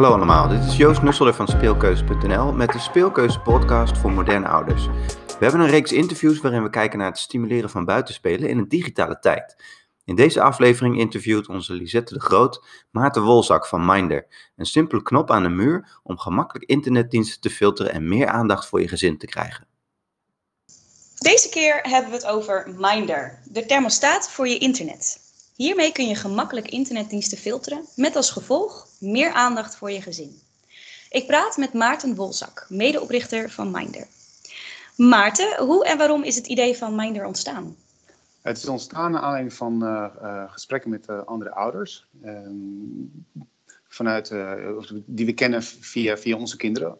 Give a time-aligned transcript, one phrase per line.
[0.00, 4.86] Hallo allemaal, dit is Joost Nusselder van Speelkeuze.nl met de Speelkeuze podcast voor moderne ouders.
[4.86, 8.68] We hebben een reeks interviews waarin we kijken naar het stimuleren van buitenspelen in een
[8.68, 9.56] digitale tijd.
[10.04, 14.26] In deze aflevering interviewt onze Lisette de Groot Maarten Wolzak van Minder.
[14.56, 18.80] Een simpele knop aan de muur om gemakkelijk internetdiensten te filteren en meer aandacht voor
[18.80, 19.66] je gezin te krijgen.
[21.18, 25.29] Deze keer hebben we het over Minder, de thermostaat voor je internet.
[25.60, 30.40] Hiermee kun je gemakkelijk internetdiensten filteren, met als gevolg meer aandacht voor je gezin.
[31.10, 34.06] Ik praat met Maarten Wolzak, medeoprichter van Minder.
[34.96, 37.76] Maarten, hoe en waarom is het idee van Minder ontstaan?
[38.42, 42.06] Het is ontstaan naar aanleiding van uh, uh, gesprekken met uh, andere ouders.
[42.24, 43.26] Um,
[43.88, 44.34] vanuit,
[45.06, 46.96] die we kennen via, via onze kinderen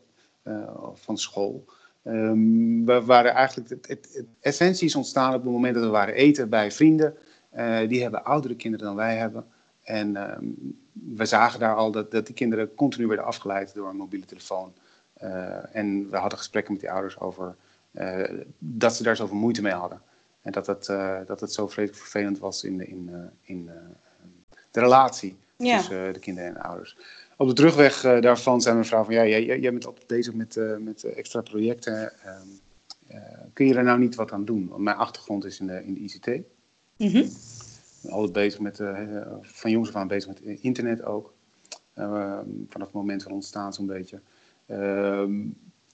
[0.94, 1.64] van school.
[2.04, 6.14] Um, we waren eigenlijk, het, het, essentie is ontstaan op het moment dat we waren
[6.14, 7.16] eten bij vrienden.
[7.88, 9.46] Die hebben oudere kinderen dan wij hebben.
[9.82, 13.96] En um, we zagen daar al dat, dat die kinderen continu werden afgeleid door een
[13.96, 14.72] mobiele telefoon.
[15.72, 17.56] en we hadden gesprekken met die ouders over
[18.58, 20.02] dat ze daar zoveel moeite mee hadden.
[20.42, 23.64] En dat het, uh, dat het zo vreselijk vervelend was in, de, in, uh, in
[23.66, 23.72] uh,
[24.70, 25.76] de relatie ja.
[25.76, 26.96] tussen de kinderen en de ouders.
[27.36, 30.60] Op de terugweg daarvan zei mijn vrouw van ja, jij, jij bent altijd bezig met,
[30.78, 32.12] met extra projecten.
[33.52, 34.68] kun je er nou niet wat aan doen?
[34.68, 36.26] Want mijn achtergrond is in de, in de ICT.
[37.00, 37.28] Mm -hmm.
[38.10, 38.80] Altijd bezig met,
[39.42, 41.32] van jongs af aan bezig met internet ook.
[42.68, 44.20] vanaf het moment van ontstaan zo'n beetje.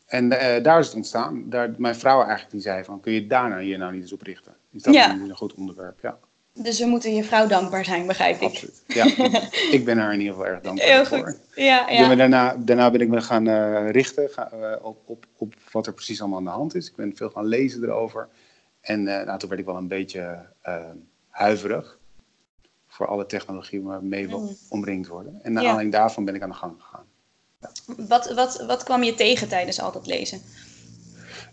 [0.07, 1.45] En uh, daar is het ontstaan.
[1.49, 4.13] Daar, mijn vrouw eigenlijk die zei van, kun je daar nou hier nou niet eens
[4.13, 4.55] op richten?
[4.73, 5.13] Is dat ja.
[5.13, 5.99] een goed onderwerp?
[6.03, 6.19] Ja.
[6.53, 8.43] Dus we moeten je vrouw dankbaar zijn, begrijp ik.
[8.43, 8.83] Absoluut.
[8.87, 9.05] Ja,
[9.77, 11.27] ik ben haar in ieder geval erg dankbaar Heel voor.
[11.27, 11.41] Goed.
[11.55, 12.09] Ja, ja.
[12.09, 15.87] Ben daarna, daarna ben ik me gaan uh, richten ga, uh, op, op, op wat
[15.87, 16.89] er precies allemaal aan de hand is.
[16.89, 18.29] Ik ben veel gaan lezen erover.
[18.87, 20.47] En nou, toen werd ik wel een beetje
[21.29, 21.99] huiverig
[22.87, 24.57] voor alle technologie waarmee we mm.
[24.69, 25.39] omringd worden.
[25.43, 25.69] En naar ja.
[25.69, 27.05] aanleiding daarvan ben ik aan de gang gegaan.
[28.09, 30.41] Wat, wat, wat kwam je tegen tijdens al dat lezen?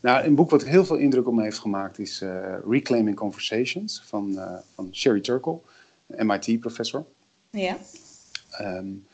[0.01, 4.03] Nou, een boek wat heel veel indruk op me heeft gemaakt is uh, Reclaiming Conversations
[4.05, 5.59] van, uh, van Sherry Turkle,
[6.05, 7.05] MIT-professor.
[7.49, 7.77] Ja.
[8.61, 9.07] Um,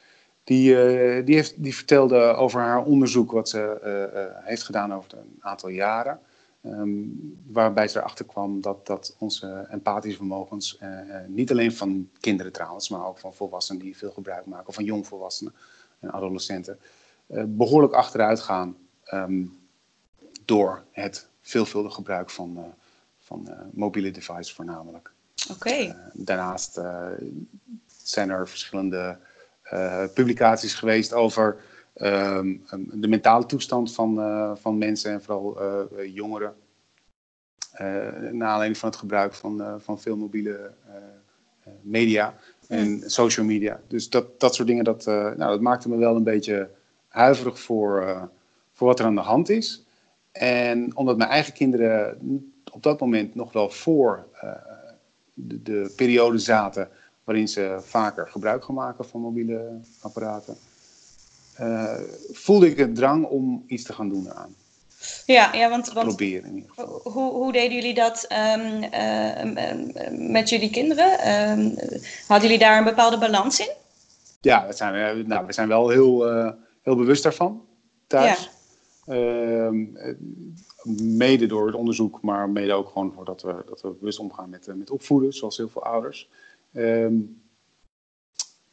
[0.43, 5.37] die, uh, die, heeft, die vertelde over haar onderzoek wat ze heeft gedaan over een
[5.39, 6.19] aantal jaren.
[6.63, 10.79] Um, waarbij ze erachter kwam dat, dat onze empathische vermogens,
[11.27, 14.83] niet alleen van kinderen trouwens, maar ook van volwassenen die veel gebruik maken, of van
[14.83, 15.53] jongvolwassenen,
[15.99, 16.79] en adolescenten
[17.27, 18.77] uh, behoorlijk achteruit gaan
[19.13, 19.59] um,
[20.45, 22.73] door het veelvuldig gebruik van,
[23.19, 25.11] van mobiele devices voornamelijk.
[25.51, 25.69] Oké.
[25.69, 25.95] Okay.
[26.13, 26.81] daarnaast
[28.03, 29.17] zijn er verschillende
[30.13, 31.63] publicaties geweest over
[32.01, 34.17] um, de mentale toestand van,
[34.57, 35.57] van mensen en vooral
[36.05, 36.53] jongeren.
[38.31, 40.71] naar aanleiding van het gebruik van, van veel mobiele
[41.81, 42.35] media
[42.67, 43.81] en social media.
[43.87, 46.69] Dus dat, dat soort dingen, dat, nou, dat maakte me wel een beetje
[47.07, 48.29] huiverig voor,
[48.71, 49.85] voor wat er aan de hand is.
[50.31, 52.17] En omdat mijn eigen kinderen
[52.71, 54.27] op dat moment nog wel voor
[55.33, 56.89] de, de, periode zaten
[57.23, 60.55] waarin ze vaker gebruik gaan maken van mobiele apparaten,
[62.31, 64.55] voelde ik het drang om iets te gaan doen eraan.
[65.25, 66.99] Ja, ja want, want proberen in ieder geval.
[67.03, 68.27] Hoe, hoe deden jullie dat
[68.57, 71.09] um, uh, met jullie kinderen?
[72.27, 73.71] Hadden jullie daar een bepaalde balans in?
[74.41, 77.65] Ja, dat zijn we, nou, we zijn wel heel, uh, heel bewust daarvan
[78.07, 78.49] thuis.
[79.05, 79.71] Ja.
[81.01, 84.67] Mede door het onderzoek, maar mede ook gewoon doordat we, dat we bewust omgaan met,
[84.75, 86.29] met opvoeden, zoals heel veel ouders.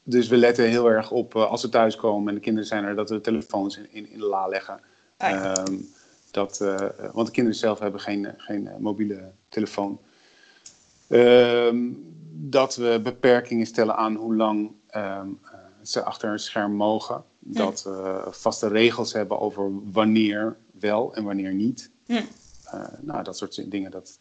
[0.08, 3.08] Dus we letten heel erg op als we thuiskomen en de kinderen zijn er, dat
[3.08, 4.80] we de telefoons in, in, in de la leggen.
[5.16, 5.54] Ah, ja.
[6.30, 6.76] Dat, uh,
[7.12, 10.00] want de kinderen zelf hebben geen, geen mobiele telefoon.
[11.08, 11.74] Uh,
[12.32, 15.40] dat we beperkingen stellen aan hoe lang um,
[15.82, 17.24] ze achter een scherm mogen.
[17.38, 17.52] Hm.
[17.52, 21.90] Dat we vaste regels hebben over wanneer wel en wanneer niet.
[22.06, 22.12] Hm.
[22.12, 24.18] Uh, nou, dat soort dingen, dat,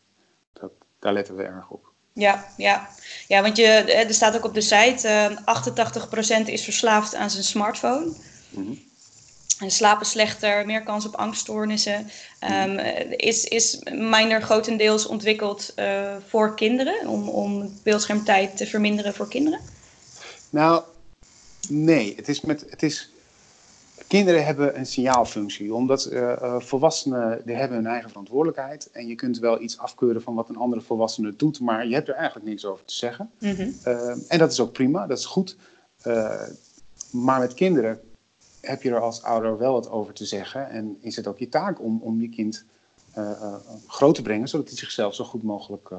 [0.54, 1.94] dat, daar letten we erg op.
[2.18, 2.90] Ja, ja.
[3.28, 7.44] ja, want je, er staat ook op de site, uh, 88% is verslaafd aan zijn
[7.44, 8.06] smartphone.
[8.50, 8.84] Mm -hmm.
[9.60, 12.10] En slapen slechter, meer kans op angststoornissen.
[12.68, 12.80] Um,
[13.10, 19.60] is, is Minder grotendeels ontwikkeld uh, voor kinderen, om, om beeldschermtijd te verminderen voor kinderen?
[20.50, 20.84] Nou,
[21.70, 22.14] nee.
[22.16, 23.10] Het is met, het is,
[24.08, 28.90] kinderen hebben een signaalfunctie, omdat uh, uh, volwassenen die hebben hun eigen verantwoordelijkheid.
[28.92, 32.08] En je kunt wel iets afkeuren van wat een andere volwassene doet, maar je hebt
[32.08, 33.32] er eigenlijk niks over te zeggen.
[33.40, 33.74] Mm -hmm.
[34.28, 35.58] en dat is ook prima, dat is goed.
[37.12, 38.00] maar met kinderen
[38.62, 40.70] heb je er als ouder wel wat over te zeggen.
[40.70, 42.66] En is het ook je taak om, om je kind
[43.88, 45.90] groot te brengen, zodat hij zichzelf zo goed mogelijk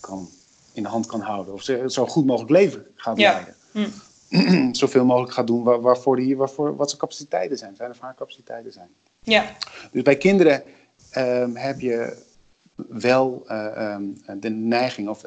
[0.00, 0.28] kan,
[0.72, 1.54] in de hand kan houden.
[1.54, 3.54] Of zo goed mogelijk leven gaat leiden.
[3.72, 3.80] Ja.
[3.80, 3.90] Hm.
[4.72, 8.14] zoveel mogelijk gaat doen waar, waarvoor die, waarvoor, wat zijn capaciteiten zijn, zijn of haar
[8.14, 8.88] capaciteiten zijn.
[9.22, 9.56] Ja.
[9.92, 10.62] Dus bij kinderen
[11.10, 12.16] ehm, heb je
[12.74, 14.04] wel eh, ehm,
[14.40, 15.20] de neiging of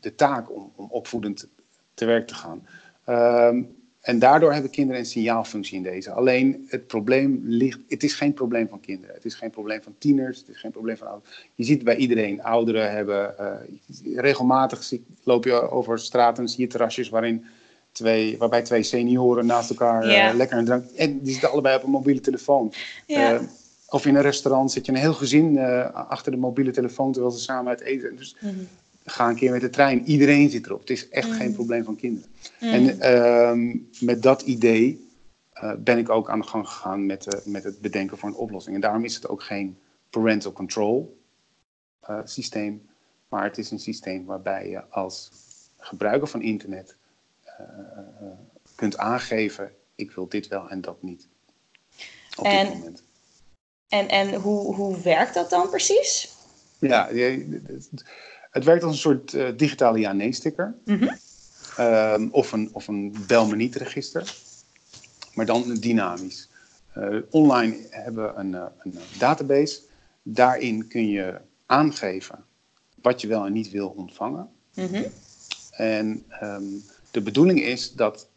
[0.00, 1.48] de taak om, om opvoedend
[1.94, 2.66] te werk te gaan.
[3.04, 3.62] Ehm,
[4.00, 6.10] en daardoor hebben kinderen een signaalfunctie in deze.
[6.12, 7.80] Alleen het probleem ligt.
[7.88, 9.14] Het is geen probleem van kinderen.
[9.14, 10.38] Het is geen probleem van tieners.
[10.38, 11.34] Het is geen probleem van ouderen.
[11.54, 12.42] Je ziet bij iedereen.
[12.42, 13.34] Ouderen hebben.
[13.40, 14.92] Uh, regelmatig
[15.22, 17.44] loop je over straten en zie je terrasjes waarin
[18.00, 20.28] twee, waarbij twee senioren naast elkaar Ja.
[20.30, 20.90] eh, lekker een drank.
[20.90, 22.72] En die zitten allebei op een mobiele telefoon.
[23.06, 23.34] Ja.
[23.34, 23.40] Eh,
[23.88, 27.34] of in een restaurant zit je een heel gezin eh, achter de mobiele telefoon terwijl
[27.34, 28.16] ze samen uit eten.
[28.16, 28.54] Dus Mhm.
[29.04, 30.04] ga een keer met de trein.
[30.04, 30.80] Iedereen zit erop.
[30.80, 31.36] Het is echt Mhm.
[31.36, 32.30] geen probleem van kinderen.
[32.60, 32.72] Mhm.
[32.74, 35.04] En ehm, met dat idee
[35.78, 38.74] ben ik ook aan de gang gegaan met, met het bedenken van een oplossing.
[38.74, 39.78] En daarom is het ook geen
[40.10, 41.16] parental control
[42.24, 42.86] systeem,
[43.28, 45.30] maar het is een systeem waarbij je als
[45.78, 46.96] gebruiker van internet
[48.74, 51.28] kunt aangeven: ik wil dit wel en dat niet.
[52.36, 53.02] Op En- dit moment.
[53.88, 56.34] En, en hoe, hoe werkt dat dan precies?
[56.78, 57.08] Ja,
[58.50, 60.74] het- werkt als een soort eh, digitale ja-nee-sticker.
[60.84, 61.08] Mhm.
[61.76, 64.34] Ehm, of een, of een bel me niet register.
[65.34, 66.48] Maar dan dynamisch.
[66.92, 69.80] Eh, online hebben we een, eh, een database.
[70.22, 72.44] Daarin kun je aangeven
[73.02, 74.50] wat je wel en niet wil ontvangen.
[74.74, 75.04] Mhm.
[75.70, 76.64] En ehm,
[77.16, 78.28] de bedoeling is dat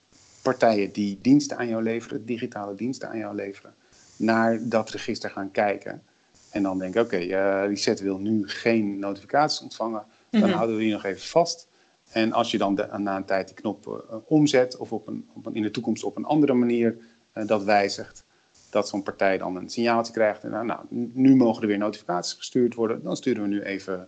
[0.41, 3.73] partijen die diensten aan jou leveren, digitale diensten aan jou leveren,
[4.15, 6.03] naar dat register gaan kijken.
[6.49, 10.03] En dan denken, oké, eh die set wil nu geen notificaties ontvangen.
[10.29, 10.51] Dan Mhm.
[10.51, 11.67] houden we die nog even vast.
[12.11, 15.29] En als je dan de- na een tijd die knop eh, omzet of op een,
[15.33, 16.97] op een, in de toekomst op een andere manier
[17.33, 18.23] eh, dat wijzigt,
[18.69, 20.43] dat zo'n partij dan een signaaltje krijgt.
[20.43, 20.79] En nou, nou,
[21.13, 23.03] nu mogen er weer notificaties gestuurd worden.
[23.03, 24.07] Dan sturen we nu even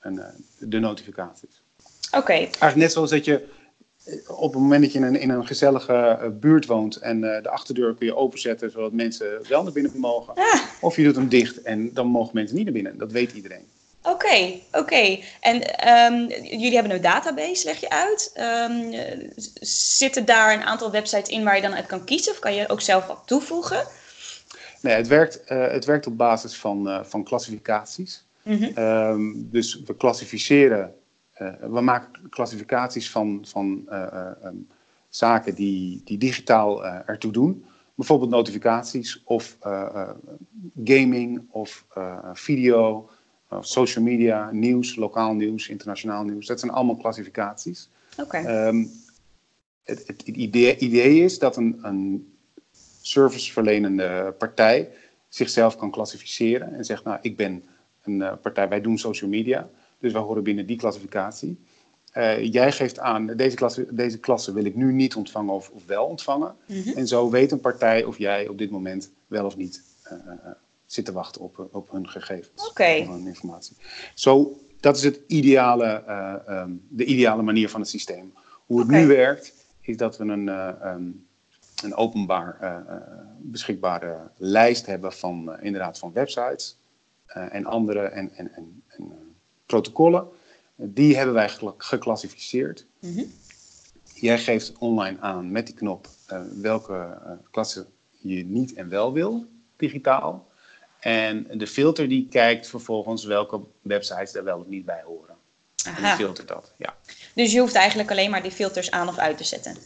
[0.00, 0.28] een, eh,
[0.58, 1.62] de notificaties.
[2.16, 3.48] Oké, Eigenlijk net zoals dat je eh,
[4.26, 7.42] op het moment dat je in een, in een gezellige eh, buurt woont en eh,
[7.42, 10.34] de achterdeur kun je openzetten zodat mensen wel naar binnen mogen.
[10.34, 10.60] Ah.
[10.80, 12.98] Of je doet hem dicht en dan mogen mensen niet naar binnen.
[12.98, 13.66] Dat weet iedereen.
[14.02, 15.18] oké, oké.
[15.40, 18.30] En ehm, jullie hebben een database, leg je uit.
[18.34, 19.28] Ehm, eh,
[19.60, 22.32] zitten daar een aantal websites in waar je dan uit kan kiezen?
[22.32, 23.86] Of kan je ook zelf wat toevoegen?
[24.80, 28.24] Nee, het werkt, eh, het werkt op basis van, van klassificaties.
[28.42, 28.70] Mhm.
[28.74, 30.94] Ehm, dus we klassificeren,
[31.60, 34.56] we maken klassificaties van, van eh, eh, ehm,
[35.08, 37.64] zaken die, die digitaal eh, ertoe doen.
[37.94, 40.10] Bijvoorbeeld notificaties of eh, eh,
[40.84, 43.10] gaming of eh, video,
[43.48, 46.46] of social media, nieuws, lokaal nieuws, internationaal nieuws.
[46.46, 47.88] Dat zijn allemaal klassificaties.
[48.18, 48.36] Oké.
[48.36, 48.84] Ehm,
[49.82, 52.32] het, het idee, idee is dat een, een
[53.00, 54.90] serviceverlenende partij
[55.28, 57.64] zichzelf kan klassificeren en zegt, nou, ik ben
[58.02, 59.68] een eh, partij, wij doen social media,
[60.02, 61.58] dus wij horen binnen die klassificatie.
[62.12, 65.86] Eh, jij geeft aan, deze klasse, deze klasse wil ik nu niet ontvangen of, of
[65.86, 66.54] wel ontvangen.
[66.66, 66.88] Mhm.
[66.96, 70.50] En zo weet een partij of jij op dit moment wel of niet eh, eh,
[70.86, 72.68] zit te wachten op, op hun gegevens.
[72.68, 73.04] Oké.
[73.04, 73.76] Hun informatie.
[74.14, 78.32] Zo, dat is het ideale, eh, ehm, de ideale manier van het systeem.
[78.66, 81.10] Hoe het nu werkt, is dat we een, eh, ehm,
[81.84, 82.82] een openbaar
[83.38, 86.78] beschikbare lijst hebben van inderdaad van websites
[87.26, 89.31] en andere en, en, en, en
[89.72, 90.28] protocollen.
[90.76, 92.86] Die hebben wij geclassificeerd.
[92.98, 93.22] Mhm.
[94.14, 99.12] Jij geeft online aan met die knop eh, welke eh, klasse je niet en wel
[99.12, 100.50] wil, digitaal.
[101.00, 105.36] En de filter die kijkt vervolgens welke websites daar wel of niet bij horen.
[105.84, 106.96] En die filtert dat, ja.
[107.34, 109.76] Dus je hoeft eigenlijk alleen maar die filters aan of uit te zetten.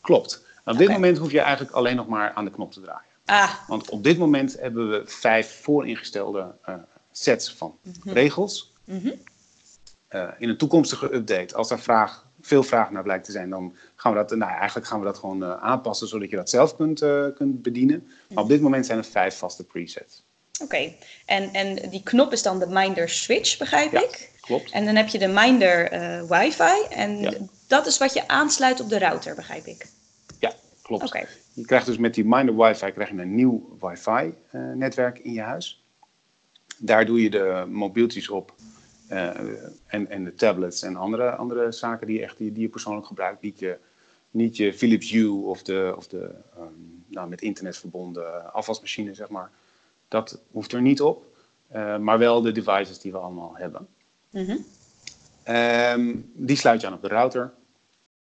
[0.00, 0.44] Klopt.
[0.64, 3.10] Op dit moment hoef je eigenlijk alleen nog maar aan de knop te draaien.
[3.24, 6.74] Ah, Want op dit moment hebben we vijf vooringestelde eh,
[7.20, 8.72] sets van regels.
[8.84, 9.10] mhm.
[10.08, 13.74] Eh, in een toekomstige update, als er vraag, veel vraag naar blijkt te zijn, dan
[13.96, 16.76] gaan we dat, nou, eigenlijk gaan we dat gewoon eh, aanpassen zodat je dat zelf
[16.76, 18.08] kunt, eh, kunt bedienen.
[18.28, 20.22] Maar op dit moment zijn er vijf vaste presets.
[20.62, 20.92] oké.
[21.26, 24.00] En, en die knop is dan de Minder Switch, begrijp Ja.
[24.00, 24.30] ik?
[24.40, 24.70] Klopt?
[24.70, 25.90] En dan heb je de Minder
[26.28, 26.86] wifi.
[26.90, 27.32] En Ja.
[27.66, 29.86] dat is wat je aansluit op de router, begrijp ik.
[30.38, 31.02] Ja, klopt.
[31.04, 31.26] Oké.
[31.52, 35.79] Je krijgt dus met die Minder Wi-Fi krijg je een nieuw Wi-Fi-netwerk in je huis.
[36.82, 38.54] Daar doe je de mobieltjes op
[39.08, 39.28] eh,
[39.86, 43.06] en, en de tablets en andere, andere zaken die je, echt, die, die je persoonlijk
[43.06, 43.42] gebruikt.
[43.42, 43.78] Niet je,
[44.30, 46.72] niet je Philips Hue of de, of de ehm,
[47.06, 49.50] nou, met internet verbonden afwasmachine, zeg maar.
[50.08, 51.24] Dat hoeft er niet op.
[51.68, 53.88] Eh, maar wel de devices die we allemaal hebben.
[54.30, 54.56] Mhm.
[55.42, 57.52] Ehm, die sluit je aan op de router.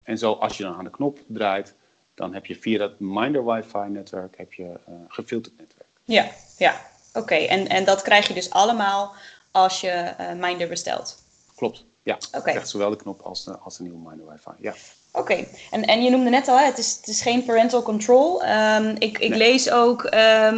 [0.04, 1.76] En zo als je dan aan de knop draait,
[2.14, 5.88] dan heb je via dat Minder Wi-Fi netwerk heb je eh gefilterd netwerk.
[6.04, 6.96] Ja, ja.
[7.18, 7.36] Oké.
[7.36, 9.14] En, en dat krijg je dus allemaal
[9.52, 11.24] als je eh, Minder bestelt.
[11.56, 12.50] Klopt, Ja, Oké.
[12.50, 14.52] echt zowel de knop als de, als de nieuwe Minder Wi-Fi.
[14.60, 14.74] Ja.
[15.12, 18.44] Oké, en, en je noemde net al, hè, het, is, het is geen parental control.
[18.44, 19.38] Ehm, ik ik Nee.
[19.38, 20.52] lees ook, eh,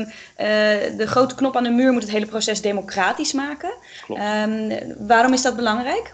[0.97, 3.73] de grote knop aan de muur moet het hele proces democratisch maken.
[4.05, 4.21] Klopt.
[4.21, 6.13] Ehm, waarom is dat belangrijk?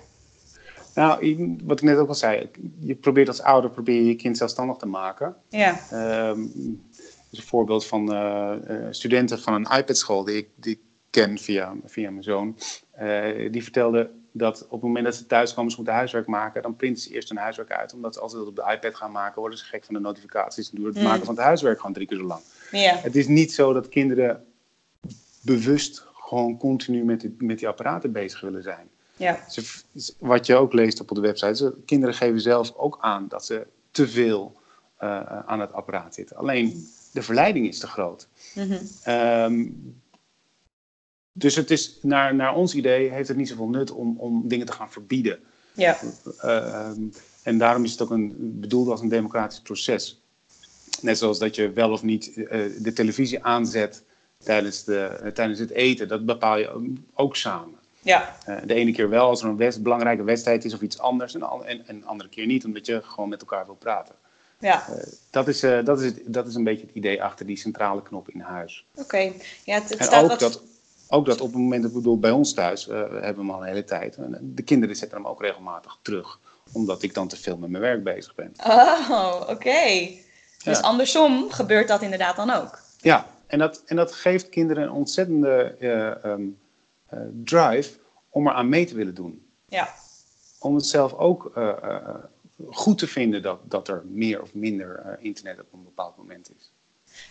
[0.96, 2.50] Nou, wat ik net ook al zei,
[2.80, 5.36] je probeert als ouder probeer je, je kind zelfstandig te maken.
[5.50, 5.80] Ja,
[7.32, 10.80] is een voorbeeld van eh, eh, studenten van een iPad-school die ik, die ik
[11.10, 12.58] ken via, via mijn zoon.
[12.92, 16.62] Eh, die vertelde dat op het moment dat ze thuis komen, ze moeten huiswerk maken,
[16.62, 17.94] dan printen ze eerst hun huiswerk uit.
[17.94, 20.70] Omdat als ze dat op de iPad gaan maken, worden ze gek van de notificaties
[20.70, 21.10] en duurt het Mm.
[21.10, 22.42] maken van het huiswerk gewoon drie keer zo lang.
[23.02, 24.46] Het is niet zo dat kinderen
[25.42, 28.90] bewust gewoon continu met die, met die apparaten bezig willen zijn.
[29.18, 29.82] ja, Ze,
[30.20, 33.68] wat je ook leest op de website, ze, kinderen geven zelf ook aan dat ze
[33.92, 34.62] te veel
[35.46, 36.36] aan het apparaat zitten.
[36.36, 38.28] Alleen de verleiding is te groot.
[38.56, 39.66] mhm, Ehm,
[41.32, 44.66] dus het is, naar, naar ons idee heeft het niet zoveel nut om, om dingen
[44.66, 45.40] te gaan verbieden.
[45.74, 45.98] ja,
[46.40, 47.02] Ehm,
[47.44, 50.22] en daarom is het ook een, bedoeld als een democratisch proces.
[51.02, 54.04] Net zoals dat je wel of niet eh, de televisie aanzet
[54.38, 56.08] tijdens, de, eh, tijdens het eten.
[56.08, 57.80] Dat bepaal je ook, samen.
[58.02, 61.34] ja, Eh, de ene keer wel als er een belangrijke wedstrijd is of iets anders.
[61.36, 64.16] En en, en de andere keer niet, omdat je gewoon met elkaar wil praten.
[64.60, 64.86] Ja.
[65.30, 68.02] Dat is, eh, dat, is het, dat is een beetje het idee achter die centrale
[68.02, 68.86] knop in huis.
[68.96, 69.18] Oké,
[69.64, 70.40] ja, het, het En staat ook wat...
[70.40, 70.62] dat,
[71.08, 73.50] ook dat op het moment, ik bedoel, bij ons thuis, eh, we hebben we hem
[73.52, 74.18] al een hele tijd.
[74.42, 76.40] De kinderen zetten hem ook regelmatig terug.
[76.72, 78.52] Omdat ik dan te veel met mijn werk bezig ben.
[78.68, 80.10] Oh, oké.
[80.64, 80.80] Dus Ja.
[80.80, 82.80] andersom gebeurt dat inderdaad dan ook.
[82.98, 86.42] Ja, en dat, en dat geeft kinderen een ontzettende eh, ehm,
[87.06, 87.90] eh, drive
[88.30, 89.46] om eraan mee te willen doen.
[89.68, 89.90] Ja,
[90.60, 92.16] Om het zelf ook eh, eh,
[92.72, 96.50] goed te vinden dat, dat er meer of minder eh, internet op een bepaald moment
[96.58, 96.72] is.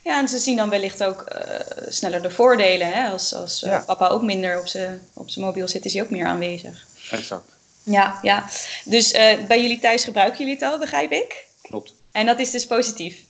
[0.03, 2.93] ja en ze zien dan wellicht ook eh, sneller de voordelen.
[2.93, 3.09] Hè?
[3.11, 3.81] Als, als eh, Ja.
[3.87, 6.87] papa ook minder op zijn op zijn mobiel zit, is hij ook meer aanwezig.
[7.11, 7.53] Exact,
[7.83, 8.49] Ja, ja.
[8.85, 9.11] Dus
[9.47, 11.47] bij jullie thuis gebruiken jullie het al, begrijp ik?
[11.63, 11.95] klopt.
[12.13, 13.25] En dat is dus positief.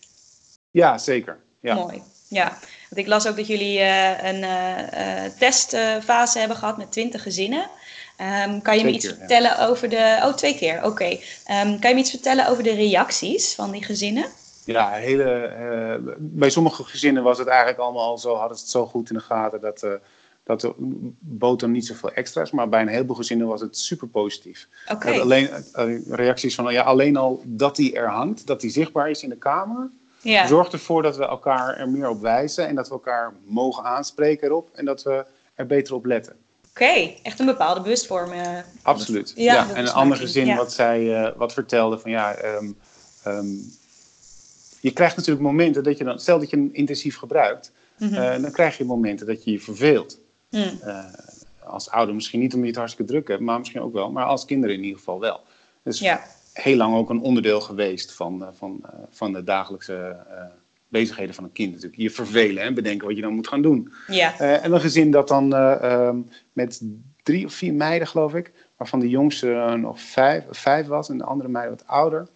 [0.70, 1.38] Ja, zeker.
[1.60, 1.74] Ja.
[1.74, 2.02] Mooi.
[2.28, 2.48] Ja,
[2.90, 3.80] want ik las ook dat jullie
[4.22, 4.44] een
[5.38, 7.68] testfase hebben gehad met 20 gezinnen.
[8.16, 9.18] Ehm, kan je me iets keer, ja.
[9.18, 10.20] vertellen over de.
[10.22, 11.18] Oh, twee keer, oké.
[11.44, 14.24] Ehm, kan je me iets vertellen over de reacties van die gezinnen?
[14.64, 18.72] Ja, hele, eh, bij sommige gezinnen was het eigenlijk allemaal al zo, hadden ze het
[18.72, 19.90] zo goed in de gaten dat, eh
[20.44, 20.72] dat er
[21.18, 22.50] bood er niet zoveel extra's.
[22.50, 24.68] Maar bij een heleboel gezinnen was het super positief.
[24.92, 25.12] Oké.
[25.12, 29.10] Dat Alleen eh, reacties van, ja, alleen al dat die er hangt, dat die zichtbaar
[29.10, 29.90] is in de kamer,
[30.20, 30.46] Ja.
[30.46, 34.48] zorgt ervoor dat we elkaar er meer op wijzen en dat we elkaar mogen aanspreken
[34.48, 36.36] erop en dat we er beter op letten.
[36.74, 38.42] Oké, echt een bepaalde bewustvorming.
[38.42, 39.32] eh, Absoluut.
[39.36, 40.56] Ja, en een ander makkelijk, gezin ja.
[40.56, 42.72] wat zij eh, wat vertelde van ja, ehm,
[43.24, 43.46] ehm,
[44.80, 48.14] je krijgt natuurlijk momenten dat je dan, stel dat je hem intensief gebruikt, mhm.
[48.14, 50.18] eh, dan krijg je momenten dat je je verveelt.
[50.50, 51.04] Eh,
[51.64, 54.24] als ouder misschien niet omdat je het hartstikke druk hebt, maar misschien ook wel, maar
[54.24, 55.40] als kinderen in ieder geval wel.
[55.82, 60.16] Dus Ja, heel lang ook een onderdeel geweest van, van, van de dagelijkse
[60.98, 62.02] bezigheden van een kind natuurlijk.
[62.02, 63.92] Je vervelen en bedenken wat je dan moet gaan doen.
[64.06, 66.20] ja, Eh, en een gezin dat dan eh, ehm,
[66.52, 66.82] met
[67.22, 71.24] drie of vier meiden, geloof ik, waarvan de jongste nog vijf, vijf was en de
[71.24, 72.28] andere meiden wat ouder.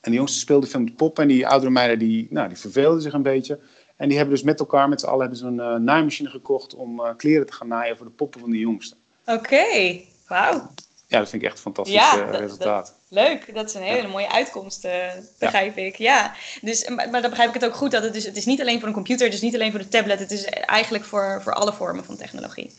[0.00, 3.02] En de jongste speelde veel met poppen en die oudere meiden die, nou, die verveelden
[3.02, 3.58] zich een beetje.
[3.96, 6.74] En die hebben dus met elkaar, met z'n allen, hebben ze een eh, naaimachine gekocht
[6.74, 8.96] om kleren te gaan naaien voor de poppen van de jongste.
[9.26, 10.00] oké.
[10.28, 10.70] Wauw,
[11.10, 12.94] Ja, dat vind ik echt een fantastisch Ja, eh, dat- resultaat.
[13.08, 13.54] leuk.
[13.54, 15.06] Dat is een hele mooie uitkomst, eh,
[15.38, 15.96] begrijp ik.
[15.96, 18.44] Ja, dus, maar, maar dan begrijp ik het ook goed dat het dus, het is
[18.46, 21.04] niet alleen voor een computer, het is niet alleen voor de tablet, het is eigenlijk
[21.04, 22.72] voor, voor alle vormen van technologie.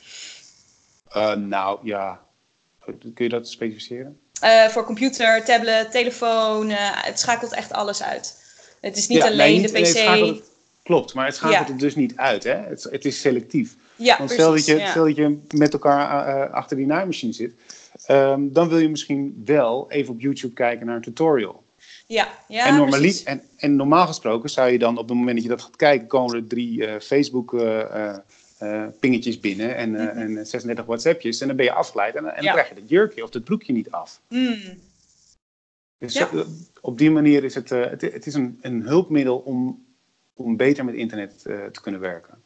[1.09, 2.19] Eh, nou ja,
[2.85, 4.19] kun je dat specificeren?
[4.69, 8.37] Voor computer, tablet, telefoon, het schakelt echt alles uit.
[8.81, 10.35] Het is niet alleen nee, de niet- nee, PC.
[10.37, 10.49] het-
[10.83, 12.43] klopt, maar het schakelt het dus niet uit.
[12.43, 12.55] Hè?
[12.55, 13.75] Het, het is selectief.
[13.95, 14.35] ja, Want precies.
[14.35, 17.53] stel dat, je, stel dat je met elkaar achter die naaimachine zit,
[18.05, 21.63] ehm, dan wil je misschien wel even op YouTube kijken naar een tutorial.
[22.07, 23.23] ja, ja, en, precies.
[23.23, 26.07] en, en normaal gesproken zou je dan op het moment dat je dat gaat kijken,
[26.07, 28.15] komen er drie eh, Facebook eh,
[28.57, 31.41] eh, pingetjes binnen en, eh, en 36 WhatsAppjes.
[31.41, 33.73] En dan ben je afgeleid en, en dan krijg je het jurkje of het broekje
[33.73, 34.21] niet af.
[34.27, 34.57] Hmm,
[35.97, 36.27] Dus Ja.
[36.31, 36.45] zo-
[36.81, 39.85] op die manier is het, het, het is een, een hulpmiddel om,
[40.33, 42.38] om beter met internet te kunnen werken.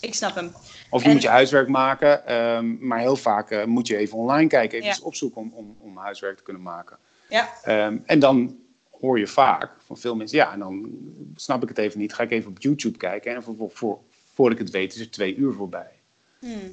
[0.00, 0.52] Ik snap hem.
[0.90, 4.18] Of je En- moet je huiswerk maken, ehm, maar heel vaak eh, moet je even
[4.18, 4.96] online kijken, even Ja.
[5.02, 6.98] opzoeken om, om, om huiswerk te kunnen maken.
[7.28, 8.58] Ja, Ehm, en dan
[9.00, 10.90] hoor je vaak van veel mensen, ja, en dan
[11.36, 13.98] snap ik het even niet, ga ik even op YouTube kijken en voor, voor, voor,
[14.34, 15.90] voor ik het weet is er twee uur voorbij.
[16.38, 16.72] Hmm.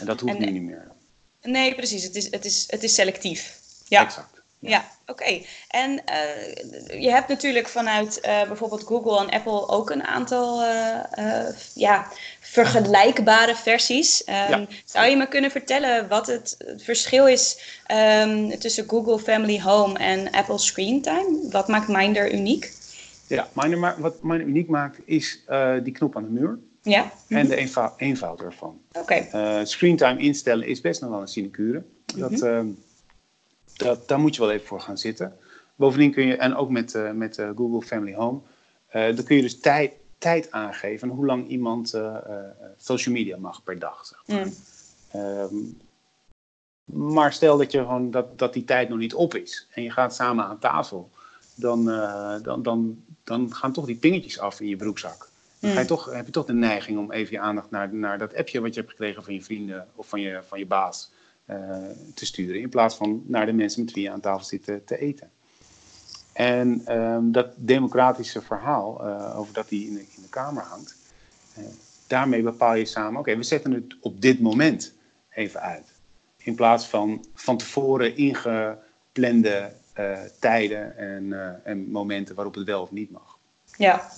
[0.00, 0.92] En dat hoeft En- nu niet meer.
[1.42, 2.02] Nee, precies.
[2.02, 3.58] Het is, het is, het is selectief.
[3.88, 4.42] Ja, Exact.
[4.68, 4.84] Ja.
[5.06, 5.42] oké.
[5.68, 11.46] En eh, je hebt natuurlijk vanuit eh, bijvoorbeeld Google en Apple ook een aantal eh,
[11.74, 12.06] ja,
[12.40, 14.24] vergelijkbare versies.
[14.24, 19.98] Ehm, zou je me kunnen vertellen wat het, verschil is ehm, tussen Google Family Home
[19.98, 21.48] en Apple Screen Time?
[21.50, 22.72] Wat maakt Minder uniek?
[23.26, 25.44] Ja, Minder, wat Minder uniek maakt is
[25.82, 26.58] die knop aan de muur.
[26.82, 27.12] Ja.
[27.28, 28.80] En de eenvoud, eenvoud ervan.
[28.92, 29.26] Oké.
[29.30, 29.64] Okay.
[29.64, 31.82] screentime instellen is best nog wel een sinecure.
[32.16, 32.44] Dat, mhm.
[32.44, 32.66] ehm,
[33.76, 35.36] dat, daar moet je wel even voor gaan zitten.
[35.76, 38.40] Bovendien kun je, en ook met, uh, met uh, Google Family Home,
[38.92, 41.94] uh, dan kun je dus tijd, tijd aangeven hoe lang iemand
[42.76, 44.06] social media mag per dag.
[44.06, 44.46] Zeg maar.
[44.46, 45.20] Mm.
[45.20, 45.76] Um,
[46.84, 49.90] maar stel dat, je gewoon, dat, dat die tijd nog niet op is en je
[49.90, 51.10] gaat samen aan tafel,
[51.54, 51.84] dan,
[52.42, 55.28] dan, dan, dan gaan toch die pingetjes af in je broekzak.
[55.58, 55.88] Dan ga je mm.
[55.88, 58.74] toch, heb je toch de neiging om even je aandacht naar, naar dat appje wat
[58.74, 61.10] je hebt gekregen van je vrienden of van je, van je baas.
[61.44, 61.76] Eh,
[62.14, 62.60] te sturen.
[62.60, 65.30] In plaats van naar de mensen met wie je aan tafel zit te, eten.
[66.32, 70.96] En ehm, dat democratische verhaal uh, over dat die in de, in de Kamer hangt,
[71.58, 71.64] uh,
[72.06, 74.92] daarmee bepaal je samen, oké, we zetten het op dit moment
[75.30, 75.92] even uit.
[76.36, 79.72] In plaats van van tevoren ingeplande
[80.38, 83.38] tijden en, en momenten waarop het wel of niet mag.
[83.76, 84.10] Ja,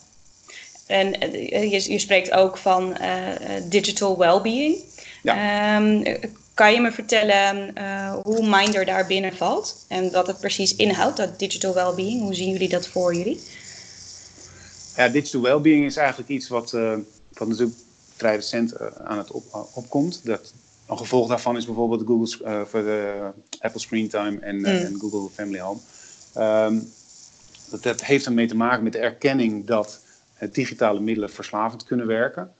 [0.87, 2.97] en je, je spreekt ook van
[3.69, 4.85] digital well-being.
[5.23, 5.77] Ja.
[5.77, 6.03] Um,
[6.57, 11.17] kan je me vertellen uh, hoe Minder daar binnen valt en wat het precies inhoudt,
[11.17, 12.21] dat digital well-being?
[12.21, 13.41] Hoe zien jullie dat voor jullie?
[14.97, 16.97] Ja, digital well-being is eigenlijk iets wat, uh,
[17.33, 17.79] wat natuurlijk
[18.17, 20.25] vrij recent uh, aan het op, opkomt.
[20.25, 20.53] Dat,
[20.87, 24.65] een gevolg daarvan is bijvoorbeeld Google, voor de Apple Screen Time en, mm.
[24.65, 25.81] en Google Family Home.
[26.37, 26.93] Um,
[27.71, 30.01] dat, dat heeft ermee te maken met de erkenning dat
[30.53, 32.53] digitale middelen verslavend kunnen werken.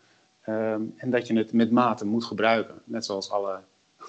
[0.49, 2.75] Um, en dat je het met mate moet gebruiken.
[2.85, 3.61] Net zoals alle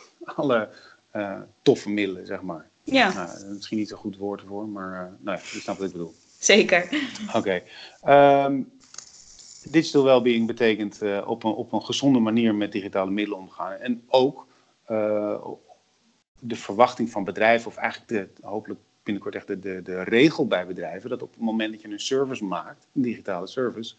[0.36, 0.70] alle
[1.16, 2.70] uh, toffe middelen, zeg maar.
[2.84, 3.14] Ja.
[3.14, 5.94] Nou, misschien niet een goed woord ervoor, maar uh, nou ja, je snapt wat ik
[5.94, 6.14] bedoel.
[6.40, 6.84] Zeker.
[7.36, 7.38] Oké.
[7.38, 7.64] Okay.
[8.46, 8.62] Um, ehm,
[9.72, 13.72] digital well-being betekent uh, op, een, op een gezonde manier met digitale middelen omgaan.
[13.72, 14.48] En ook
[16.40, 20.68] de verwachting van bedrijven, of eigenlijk de, hopelijk binnenkort echt de, de, de regel bij
[20.68, 23.96] bedrijven, dat op het moment dat je een service maakt, een digitale service,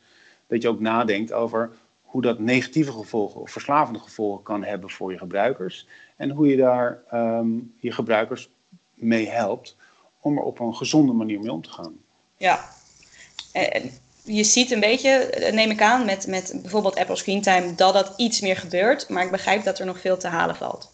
[0.46, 1.70] dat je ook nadenkt over
[2.08, 5.86] hoe dat negatieve gevolgen of verslavende gevolgen kan hebben voor je gebruikers.
[6.16, 8.50] En hoe je daar ehm, je gebruikers
[8.94, 9.76] mee helpt
[10.20, 11.96] om er op een gezonde manier mee om te gaan.
[12.36, 12.64] Ja,
[13.52, 13.90] en
[14.24, 18.14] je ziet een beetje, neem ik aan, met, met bijvoorbeeld Apple Screen Time, dat dat
[18.16, 19.08] iets meer gebeurt.
[19.08, 20.92] Maar ik begrijp dat er nog veel te halen valt.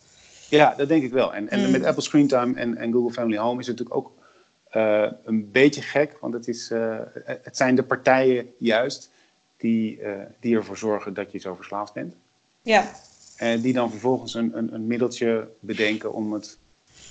[0.49, 1.35] Ja, dat denk ik wel.
[1.35, 1.71] En, en mm.
[1.71, 4.13] met Apple Screen Time en, en Google Family Home is het natuurlijk ook
[4.73, 6.17] uh, een beetje gek.
[6.21, 9.11] Want het, is, uh, het zijn de partijen juist
[9.65, 12.15] die, uh, die ervoor zorgen dat je zo verslaafd bent.
[12.63, 12.91] Ja.
[13.37, 16.59] En die dan vervolgens een, een, een, middeltje bedenken om het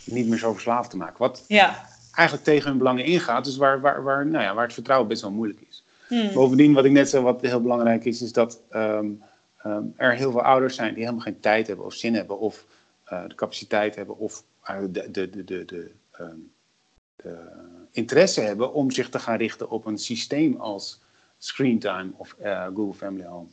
[0.06, 1.16] niet meer zo verslaafd te maken.
[1.18, 1.86] Wat ja.
[2.12, 5.22] eigenlijk tegen hun belangen ingaat, dus waar, waar, waar, nou ja, waar het vertrouwen best
[5.22, 5.84] wel moeilijk is.
[6.08, 6.34] Hmm.
[6.34, 9.24] Bovendien, wat ik net zei, wat heel belangrijk is, is dat um,
[9.66, 12.66] um, er heel veel ouders zijn die helemaal geen tijd hebben of zin hebben of
[13.12, 16.52] uh, de capaciteit hebben of uh, de, de, de, de, de, um,
[17.16, 17.38] de
[17.92, 21.03] interesse hebben om zich te gaan richten op een systeem als
[21.44, 23.48] Screentime of uh, Google Family Home.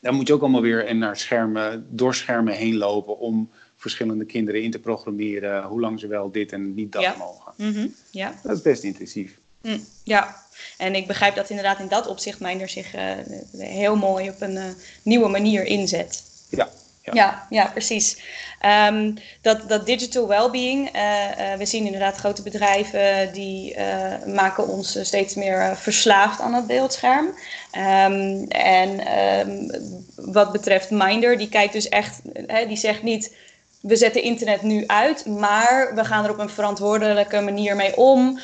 [0.00, 4.62] Dan moet je ook allemaal weer naar schermen, door schermen heen lopen om verschillende kinderen
[4.62, 7.52] in te programmeren hoe lang ze wel dit en niet dat mogen.
[7.56, 8.34] Mm ja.
[8.42, 9.38] Dat is best intensief.
[9.62, 10.36] Mm, ja,
[10.78, 13.12] en ik begrijp dat inderdaad in dat opzicht Minder zich uh,
[13.56, 14.64] heel mooi op een uh,
[15.02, 16.22] nieuwe manier inzet.
[16.50, 16.68] Ja,
[17.02, 17.46] ja.
[17.50, 18.22] ja, precies.
[18.88, 24.68] Um, dat, dat digital well-being, uh, uh, we zien inderdaad grote bedrijven die uh, maken
[24.68, 27.26] ons steeds meer verslaafd aan het beeldscherm.
[27.26, 29.70] Um, en um,
[30.14, 32.20] wat betreft Minder, die kijkt dus echt,
[32.66, 33.36] die zegt niet
[33.80, 38.40] we zetten internet nu uit, maar we gaan er op een verantwoordelijke manier mee om.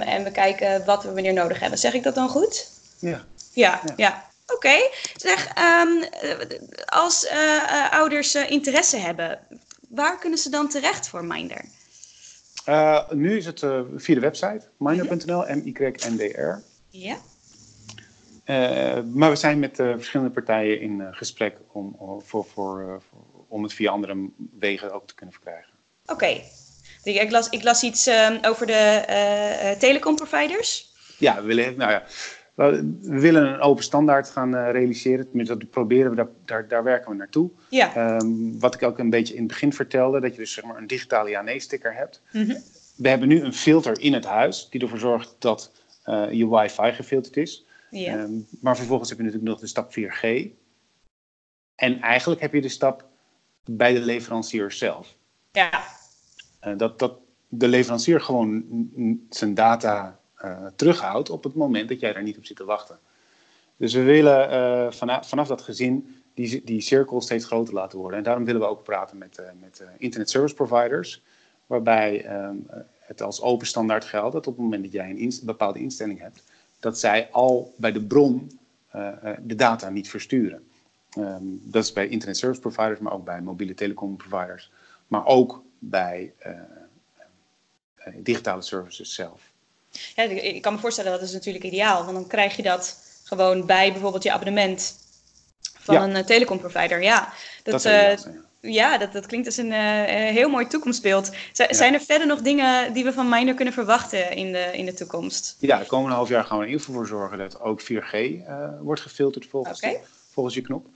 [0.00, 1.78] en we kijken wat we wanneer nodig hebben.
[1.78, 2.66] Zeg ik dat dan goed?
[2.98, 3.24] Ja.
[3.52, 4.24] Ja, ja.
[4.54, 6.04] Oké, zeg, um,
[6.86, 9.38] als uh, uh, ouders uh, interesse hebben,
[9.88, 11.64] waar kunnen ze dan terecht voor Minder?
[13.10, 13.58] nu is het
[13.96, 16.62] via de website minder.nl, M-Y-N-D-R.
[16.90, 17.16] Ja.
[19.02, 23.02] maar we zijn met verschillende partijen in gesprek om, voor, voor,
[23.48, 24.28] om het via andere
[24.58, 25.72] wegen ook te kunnen verkrijgen.
[26.06, 26.12] Oké.
[26.12, 26.44] Okay.
[27.02, 30.94] Ik, las, ik las iets ehm, over de telecomproviders.
[31.18, 32.02] Ja, we willen, nou ja,
[32.56, 35.28] we willen een open standaard gaan uh, realiseren.
[35.28, 37.50] Tenminste, dat proberen we, daar, daar, daar werken we naartoe.
[37.70, 38.16] Ja.
[38.16, 40.76] Um, wat ik ook een beetje in het begin vertelde, dat je dus zeg maar
[40.76, 42.22] een digitale ja-nee-sticker hebt.
[42.32, 42.62] Mm -hmm.
[42.96, 45.72] We hebben nu een filter in het huis die ervoor zorgt dat
[46.06, 47.66] uh, je wifi gefilterd is.
[47.90, 48.18] Ja.
[48.18, 50.48] Um, maar vervolgens heb je natuurlijk nog de stap 4G.
[51.74, 53.04] En eigenlijk heb je de stap
[53.64, 55.16] bij de leverancier zelf.
[55.52, 55.84] Ja.
[56.66, 58.64] Uh, dat, dat, de leverancier gewoon
[59.30, 60.20] zijn data
[60.76, 62.98] terughoudt op het moment dat jij daar niet op zit te wachten.
[63.76, 68.18] Dus we willen uh, vanaf, vanaf, dat gezin die, die cirkel steeds groter laten worden.
[68.18, 71.22] En daarom willen we ook praten met, uh, met internet service providers,
[71.66, 72.66] waarbij um,
[72.98, 76.42] het als open standaard geldt dat op het moment dat jij een bepaalde instelling hebt,
[76.80, 78.58] dat zij al bij de bron
[79.40, 80.68] de data niet versturen.
[81.18, 84.70] Um, dat is bij internet service providers, maar ook bij mobiele telecom providers,
[85.06, 86.32] maar ook bij
[88.22, 89.54] digitale services zelf.
[90.14, 93.66] Ja, ik kan me voorstellen dat is natuurlijk ideaal, want dan krijg je dat gewoon
[93.66, 94.94] bij bijvoorbeeld je abonnement
[95.86, 97.02] van een uh, telecomprovider.
[97.02, 97.32] Ja,
[97.62, 98.98] dat, dat uh, ja.
[98.98, 101.26] dat, dat klinkt als een uh, heel mooi toekomstbeeld.
[101.52, 101.72] Z ja.
[101.72, 104.94] Zijn er verder nog dingen die we van Minder kunnen verwachten in de, in de
[104.94, 105.56] toekomst?
[105.60, 107.82] Ja, de komende half jaar gaan we er in ieder geval voor zorgen dat ook
[107.82, 108.16] 4G
[108.80, 110.00] wordt gefilterd volgens, okay.
[110.32, 110.86] volgens je knop.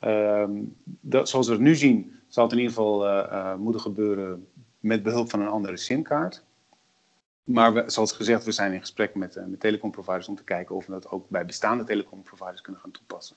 [0.00, 4.46] Um, dat, zoals we het nu zien, zal het in ieder geval moeten gebeuren
[4.80, 6.42] met behulp van een andere simkaart.
[7.46, 10.74] Maar we, zoals gezegd, we zijn in gesprek met, uh, met telecomproviders om te kijken
[10.74, 13.36] of we dat ook bij bestaande telecomproviders kunnen gaan toepassen.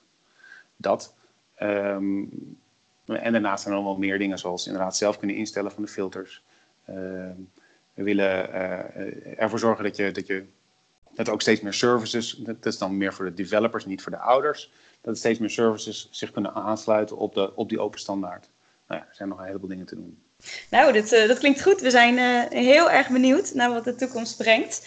[0.76, 1.14] Dat.
[1.62, 2.58] Um,
[3.06, 6.42] en daarnaast zijn er wel meer dingen, zoals inderdaad zelf kunnen instellen van de filters.
[6.88, 6.94] Uh,
[7.94, 10.44] we willen uh, ervoor zorgen dat je, dat je
[11.14, 14.18] dat ook steeds meer services, dat is dan meer voor de developers, niet voor de
[14.18, 18.48] ouders, dat steeds meer services zich kunnen aansluiten op, de, op die open standaard.
[18.86, 20.22] Nou ja, er zijn nog een heleboel dingen te doen.
[20.70, 21.80] Nou, dat, uh, dat klinkt goed.
[21.80, 24.86] We zijn uh, heel erg benieuwd naar wat de toekomst brengt.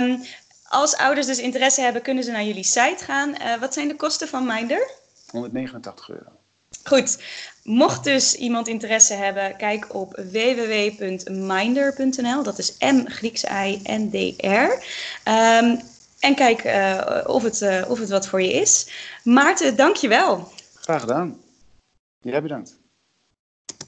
[0.00, 0.22] Um,
[0.68, 3.28] als ouders dus interesse hebben, kunnen ze naar jullie site gaan.
[3.28, 4.90] Uh, wat zijn de kosten van Minder?
[5.30, 6.30] 189 euro.
[6.84, 7.18] Goed.
[7.62, 12.42] Mocht dus iemand interesse hebben, kijk op www.minder.nl.
[12.42, 14.14] Dat is M Griekse I N D
[14.44, 14.82] R.
[15.30, 15.80] Um,
[16.18, 16.58] en kijk
[17.26, 18.88] of, het, of het wat voor je is.
[19.24, 20.52] Maarten, dank je wel.
[20.74, 21.38] Graag gedaan.
[22.20, 22.79] Jij bedankt.